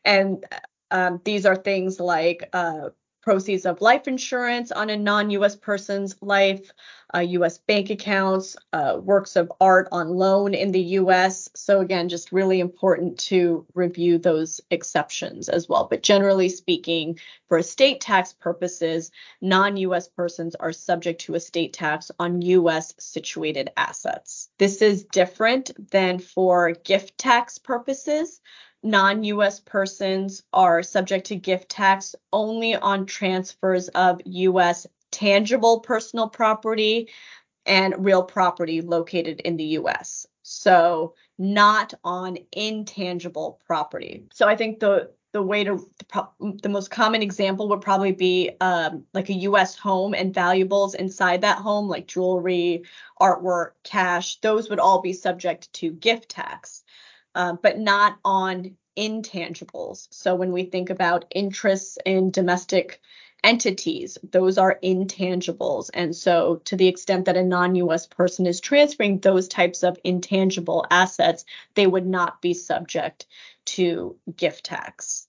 [0.06, 0.46] and
[0.92, 2.90] um, these are things like uh,
[3.24, 5.56] proceeds of life insurance on a non-U.S.
[5.56, 6.72] person's life,
[7.16, 7.58] uh, U.S.
[7.58, 11.50] bank accounts, uh, works of art on loan in the U.S.
[11.56, 15.88] So again, just really important to review those exceptions as well.
[15.90, 20.08] But generally speaking, for estate tax purposes, non-U.S.
[20.08, 22.94] persons are subject to estate tax on U.S.
[22.98, 24.50] situated assets.
[24.58, 28.42] This is different than for gift tax purposes
[28.84, 37.10] non-US persons are subject to gift tax only on transfers of US tangible personal property
[37.66, 40.28] and real property located in the US.
[40.42, 44.26] So not on intangible property.
[44.34, 45.90] So I think the the way to
[46.40, 49.76] the most common example would probably be um, like a U.S.
[49.76, 52.84] home and valuables inside that home, like jewelry,
[53.20, 54.40] artwork, cash.
[54.42, 56.84] Those would all be subject to gift tax.
[57.34, 60.08] Uh, but not on intangibles.
[60.12, 63.02] So when we think about interests in domestic
[63.44, 65.90] entities, those are intangibles.
[65.94, 70.86] And so to the extent that a non-US person is transferring those types of intangible
[70.90, 73.26] assets, they would not be subject
[73.66, 75.28] to gift tax.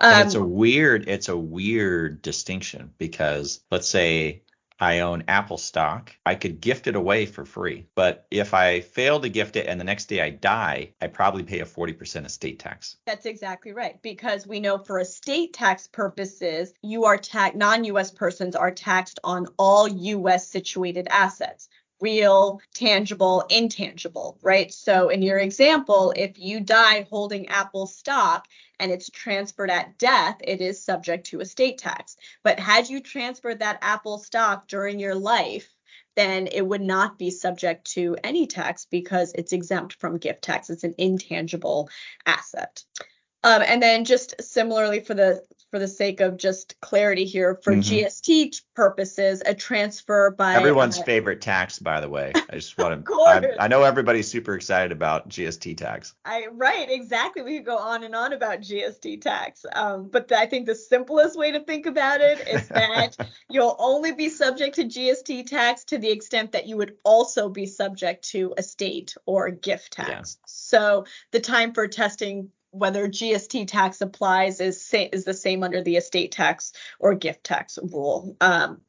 [0.00, 4.42] Um, it's a weird it's a weird distinction because let's say
[4.80, 7.86] I own Apple stock, I could gift it away for free.
[7.94, 11.42] But if I fail to gift it and the next day I die, I probably
[11.42, 12.96] pay a 40% estate tax.
[13.06, 14.00] That's exactly right.
[14.02, 19.20] Because we know for estate tax purposes, you are taxed, non US persons are taxed
[19.24, 21.68] on all US situated assets
[22.02, 24.72] real, tangible, intangible, right?
[24.72, 28.46] So in your example, if you die holding Apple stock
[28.78, 32.16] and it's transferred at death, it is subject to estate tax.
[32.42, 35.72] But had you transferred that Apple stock during your life,
[36.16, 40.68] then it would not be subject to any tax because it's exempt from gift tax.
[40.68, 41.88] It's an intangible
[42.26, 42.84] asset.
[43.44, 45.42] Um, and then just similarly for the
[45.72, 47.80] for the sake of just clarity here, for mm-hmm.
[47.80, 52.32] GST purposes, a transfer by everyone's uh, favorite tax, by the way.
[52.34, 53.14] I just want to.
[53.14, 56.14] I, I, know everybody's super excited about GST tax.
[56.24, 57.42] I right, exactly.
[57.42, 61.38] We could go on and on about GST tax, um, but I think the simplest
[61.38, 63.16] way to think about it is that
[63.50, 67.66] you'll only be subject to GST tax to the extent that you would also be
[67.66, 70.38] subject to a estate or gift tax.
[70.38, 70.44] Yeah.
[70.46, 75.82] So the time for testing whether GST tax applies is sa- is the same under
[75.82, 78.36] the estate tax or gift tax rule.
[78.40, 78.80] Um,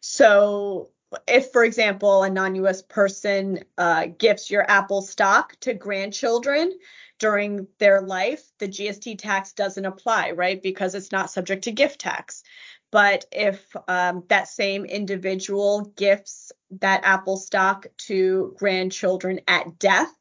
[0.00, 0.90] so
[1.28, 2.82] if, for example, a non-U.S.
[2.82, 6.72] person uh, gifts your Apple stock to grandchildren
[7.18, 10.62] during their life, the GST tax doesn't apply, right?
[10.62, 12.42] Because it's not subject to gift tax.
[12.90, 20.12] But if um, that same individual gifts that Apple stock to grandchildren at death,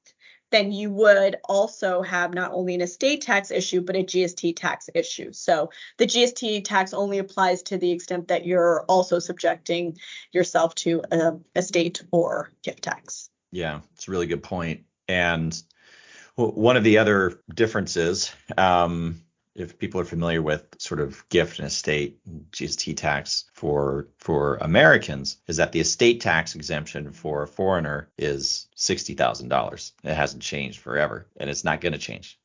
[0.52, 4.89] then you would also have not only an estate tax issue, but a GST tax
[4.93, 5.32] issue.
[5.32, 9.97] So the GST tax only applies to the extent that you're also subjecting
[10.32, 13.30] yourself to a estate or gift tax.
[13.52, 14.82] Yeah, it's a really good point.
[15.08, 15.60] And
[16.36, 19.22] one of the other differences, um,
[19.56, 22.20] if people are familiar with sort of gift and estate
[22.52, 28.68] GST tax for for Americans is that the estate tax exemption for a foreigner is
[28.76, 29.93] sixty thousand dollars.
[30.04, 32.39] It hasn't changed forever, and it's not going to change.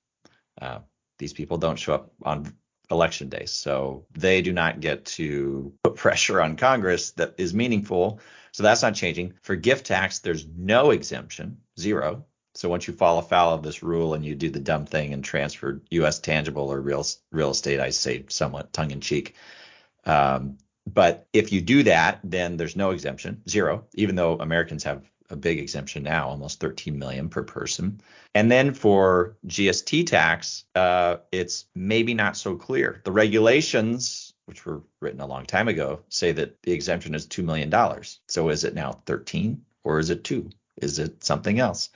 [0.61, 0.81] Uh,
[1.19, 2.53] these people don't show up on
[2.91, 8.21] election day, so they do not get to put pressure on Congress that is meaningful.
[8.53, 9.35] So that's not changing.
[9.43, 12.25] For gift tax, there's no exemption, zero.
[12.57, 15.23] So once you fall afoul of this rule and you do the dumb thing and
[15.23, 16.19] transfer U.S.
[16.19, 19.35] tangible or real real estate, I say somewhat tongue in cheek.
[20.07, 23.85] Um, but if you do that, then there's no exemption, zero.
[23.95, 28.01] Even though Americans have a big exemption now, almost 13 million per person.
[28.35, 33.01] And then for GST tax, uh, it's maybe not so clear.
[33.05, 37.45] The regulations, which were written a long time ago, say that the exemption is $2
[37.45, 37.73] million.
[38.29, 40.49] So is it now 13 or is it two?
[40.81, 41.91] Is it something else?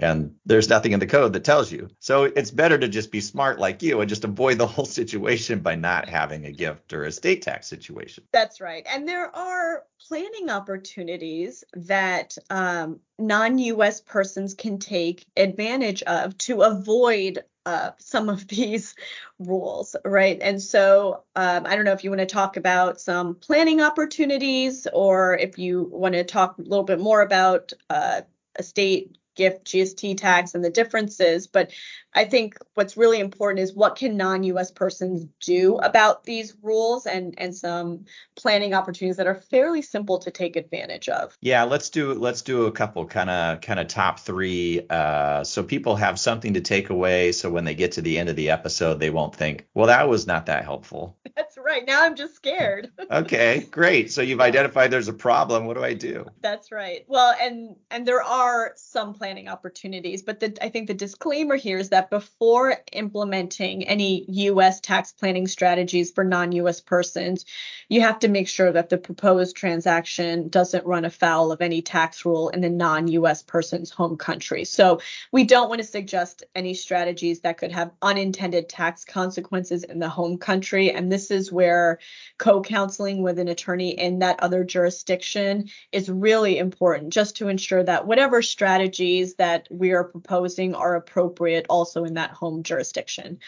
[0.00, 1.88] And there's nothing in the code that tells you.
[1.98, 5.60] So it's better to just be smart like you and just avoid the whole situation
[5.60, 8.24] by not having a gift or a state tax situation.
[8.32, 8.86] That's right.
[8.90, 16.62] And there are planning opportunities that um, non US persons can take advantage of to
[16.62, 18.94] avoid uh, some of these
[19.38, 20.38] rules, right?
[20.40, 24.86] And so um, I don't know if you want to talk about some planning opportunities
[24.92, 28.22] or if you want to talk a little bit more about uh,
[28.58, 31.46] estate gift GST tax and the differences.
[31.46, 31.72] But
[32.14, 37.34] I think what's really important is what can non-US persons do about these rules and
[37.38, 38.06] and some
[38.36, 41.36] planning opportunities that are fairly simple to take advantage of.
[41.40, 45.62] Yeah, let's do let's do a couple kind of kind of top 3 uh, so
[45.62, 48.50] people have something to take away so when they get to the end of the
[48.50, 51.86] episode they won't think, "Well, that was not that helpful." That's right.
[51.86, 52.90] Now I'm just scared.
[53.10, 54.12] okay, great.
[54.12, 55.66] So you've identified there's a problem.
[55.66, 56.26] What do I do?
[56.40, 57.04] That's right.
[57.06, 61.78] Well, and and there are some planning opportunities, but the, I think the disclaimer here
[61.78, 67.44] is that that before implementing any US tax planning strategies for non US persons,
[67.90, 72.24] you have to make sure that the proposed transaction doesn't run afoul of any tax
[72.24, 74.64] rule in the non US person's home country.
[74.64, 79.98] So we don't want to suggest any strategies that could have unintended tax consequences in
[79.98, 80.90] the home country.
[80.90, 81.98] And this is where
[82.38, 87.82] co counseling with an attorney in that other jurisdiction is really important just to ensure
[87.82, 93.38] that whatever strategies that we are proposing are appropriate also also in that home jurisdiction.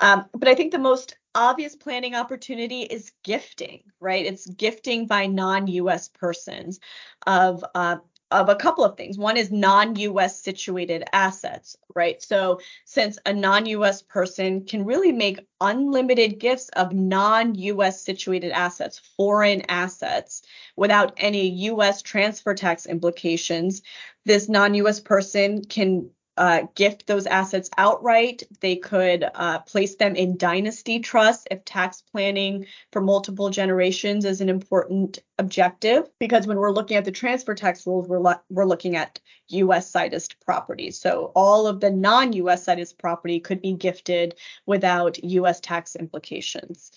[0.00, 4.24] Um, but I think the most obvious planning opportunity is gifting, right?
[4.24, 6.08] It's gifting by non-U.S.
[6.08, 6.80] persons
[7.26, 7.96] of uh,
[8.30, 9.18] of a couple of things.
[9.18, 12.20] One is non-US situated assets, right?
[12.22, 19.60] So since a non-US person can really make unlimited gifts of non-US situated assets, foreign
[19.68, 20.40] assets
[20.76, 23.82] without any US transfer tax implications,
[24.24, 28.42] this non-US person can uh, gift those assets outright.
[28.60, 34.40] They could uh, place them in dynasty trusts if tax planning for multiple generations is
[34.40, 36.08] an important objective.
[36.18, 39.90] Because when we're looking at the transfer tax rules, we're, lo- we're looking at U.S.
[39.90, 40.90] situs property.
[40.90, 42.64] So all of the non-U.S.
[42.64, 45.60] situs property could be gifted without U.S.
[45.60, 46.92] tax implications.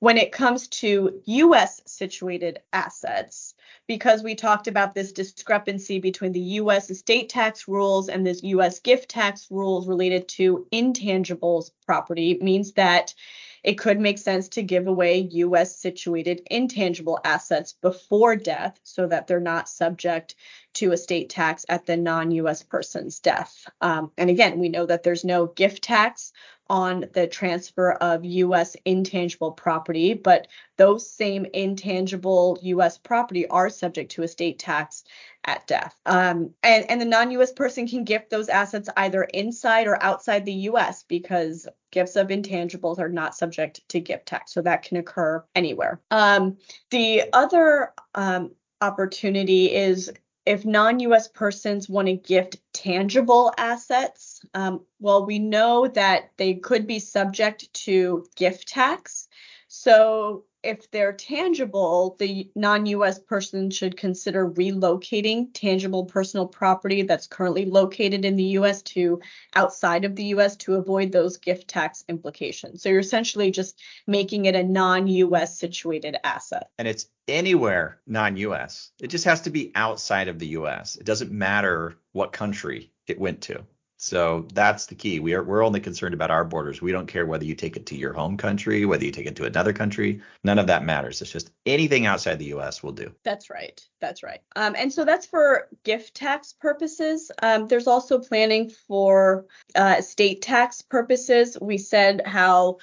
[0.00, 3.54] When it comes to US situated assets,
[3.86, 8.80] because we talked about this discrepancy between the US estate tax rules and this US
[8.80, 13.14] gift tax rules related to intangibles property, means that
[13.62, 19.26] it could make sense to give away US situated intangible assets before death so that
[19.26, 20.34] they're not subject
[20.74, 23.66] to estate tax at the non US person's death.
[23.80, 26.32] Um, and again, we know that there's no gift tax
[26.68, 30.46] on the transfer of US intangible property, but
[30.76, 35.02] those same intangible US property are subject to estate tax
[35.44, 35.94] at death.
[36.06, 40.44] Um, and, and the non US person can gift those assets either inside or outside
[40.44, 44.52] the US because gifts of intangibles are not subject to gift tax.
[44.52, 46.00] So that can occur anywhere.
[46.10, 46.58] Um,
[46.90, 50.12] the other um, opportunity is
[50.46, 56.86] if non-US persons want to gift tangible assets, um, well, we know that they could
[56.86, 59.28] be subject to gift tax.
[59.68, 67.64] So if they're tangible, the non-US person should consider relocating tangible personal property that's currently
[67.64, 69.20] located in the US to
[69.54, 72.82] outside of the US to avoid those gift tax implications.
[72.82, 76.68] So you're essentially just making it a non-US situated asset.
[76.78, 78.90] And it's anywhere non-US.
[79.00, 80.96] It just has to be outside of the US.
[80.96, 83.64] It doesn't matter what country it went to.
[84.02, 85.20] So that's the key.
[85.20, 86.80] We are we're only concerned about our borders.
[86.80, 89.36] We don't care whether you take it to your home country, whether you take it
[89.36, 90.22] to another country.
[90.42, 91.20] None of that matters.
[91.20, 92.82] It's just anything outside the U.S.
[92.82, 93.14] will do.
[93.24, 93.78] That's right.
[94.00, 94.40] That's right.
[94.56, 97.30] Um, and so that's for gift tax purposes.
[97.42, 99.44] Um, there's also planning for
[99.74, 101.58] uh, estate tax purposes.
[101.60, 102.78] We said how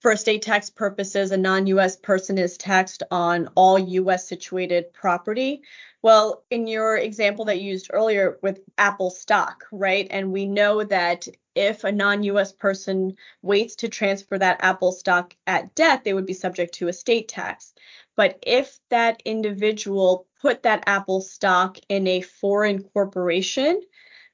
[0.00, 5.62] for estate tax purposes, a non US person is taxed on all US situated property.
[6.02, 10.06] Well, in your example that you used earlier with Apple stock, right?
[10.10, 15.34] And we know that if a non US person waits to transfer that Apple stock
[15.46, 17.74] at death, they would be subject to estate tax.
[18.16, 23.80] But if that individual put that Apple stock in a foreign corporation,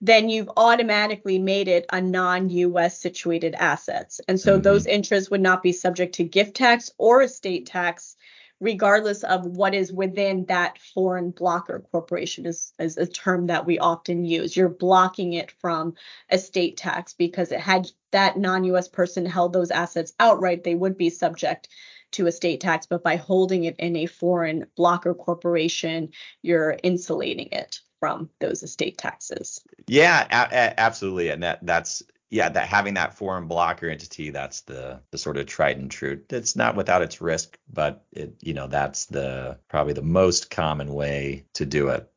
[0.05, 4.21] then you've automatically made it a non-US situated assets.
[4.27, 4.63] And so mm-hmm.
[4.63, 8.17] those interests would not be subject to gift tax or estate tax
[8.59, 13.77] regardless of what is within that foreign blocker corporation is, is a term that we
[13.81, 14.57] often use.
[14.57, 15.95] You're blocking it from
[16.31, 21.11] estate tax because it had that non-US person held those assets outright, they would be
[21.11, 21.69] subject
[22.13, 27.81] to estate tax, but by holding it in a foreign blocker corporation, you're insulating it
[28.03, 29.61] from those estate taxes.
[29.87, 34.63] Yeah, a- a- absolutely, and that that's yeah, that having that foreign blocker entity, that's
[34.63, 36.21] the the sort of tried and true.
[36.29, 40.93] It's not without its risk, but it you know that's the probably the most common
[40.93, 42.11] way to do it.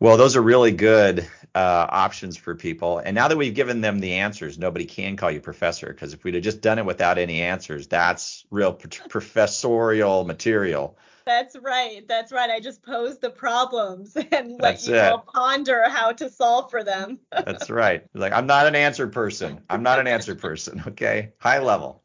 [0.00, 2.98] Well, those are really good uh, options for people.
[2.98, 6.24] And now that we've given them the answers, nobody can call you professor because if
[6.24, 10.98] we'd have just done it without any answers, that's real professorial material.
[11.26, 12.06] That's right.
[12.06, 12.48] That's right.
[12.50, 15.02] I just pose the problems and let That's you it.
[15.12, 17.18] all ponder how to solve for them.
[17.32, 18.04] That's right.
[18.14, 19.60] Like I'm not an answer person.
[19.68, 20.82] I'm not an answer person.
[20.96, 21.32] Okay.
[21.38, 22.02] High level.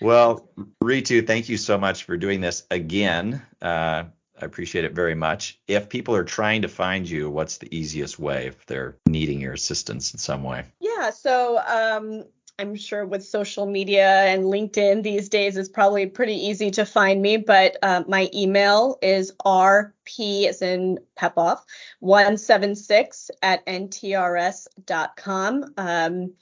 [0.00, 0.48] well,
[0.82, 3.42] Reetu, thank you so much for doing this again.
[3.60, 4.04] Uh,
[4.40, 5.60] I appreciate it very much.
[5.66, 9.52] If people are trying to find you, what's the easiest way if they're needing your
[9.52, 10.64] assistance in some way?
[10.80, 12.24] Yeah, so um,
[12.58, 17.20] I'm sure with social media and LinkedIn these days, it's probably pretty easy to find
[17.20, 17.36] me.
[17.36, 21.62] But uh, my email is rp as in Pepoff
[21.98, 25.64] 176 at ntrs.com.
[25.76, 26.32] Um,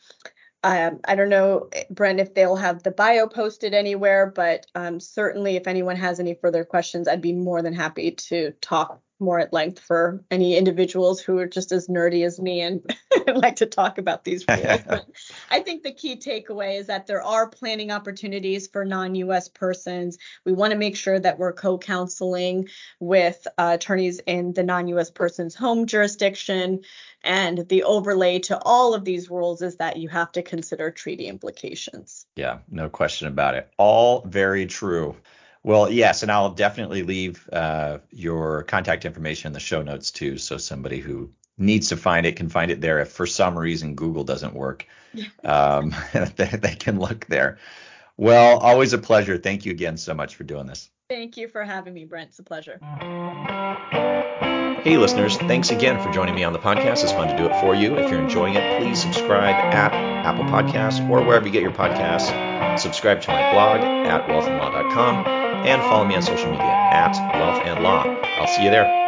[0.65, 5.57] um, I don't know, Brent, if they'll have the bio posted anywhere, but um, certainly
[5.57, 9.53] if anyone has any further questions, I'd be more than happy to talk more at
[9.53, 12.83] length for any individuals who are just as nerdy as me and
[13.35, 14.83] like to talk about these rules.
[14.87, 15.07] but
[15.51, 19.49] I think the key takeaway is that there are planning opportunities for non-U.S.
[19.49, 20.19] persons.
[20.45, 22.69] We want to make sure that we're co-counseling
[23.01, 25.11] with uh, attorneys in the non-U.S.
[25.11, 26.83] person's home jurisdiction.
[27.25, 31.29] And the overlay to all of these rules is that you have to consider treaty
[31.29, 32.27] implications.
[32.35, 33.71] Yeah, no question about it.
[33.79, 35.17] All very true.
[35.65, 40.37] Well, yes, and I'll definitely leave uh, your contact information in the show notes too,
[40.39, 42.99] so somebody who needs to find it can find it there.
[43.01, 44.87] If for some reason Google doesn't work,
[45.45, 45.95] um,
[46.37, 47.59] they, they can look there.
[48.17, 49.39] Well, always a pleasure.
[49.39, 50.91] Thank you again so much for doing this.
[51.09, 52.31] Thank you for having me, Brent.
[52.31, 52.81] It's a pleasure.
[54.83, 57.05] Hey, listeners, thanks again for joining me on the podcast.
[57.05, 57.97] It's fun to do it for you.
[57.97, 62.79] If you're enjoying it, please subscribe at Apple Podcasts or wherever you get your podcasts.
[62.81, 67.83] Subscribe to my blog at wealthandlaw.com and follow me on social media at Wealth and
[67.83, 68.05] Law.
[68.05, 69.02] I'll see you there.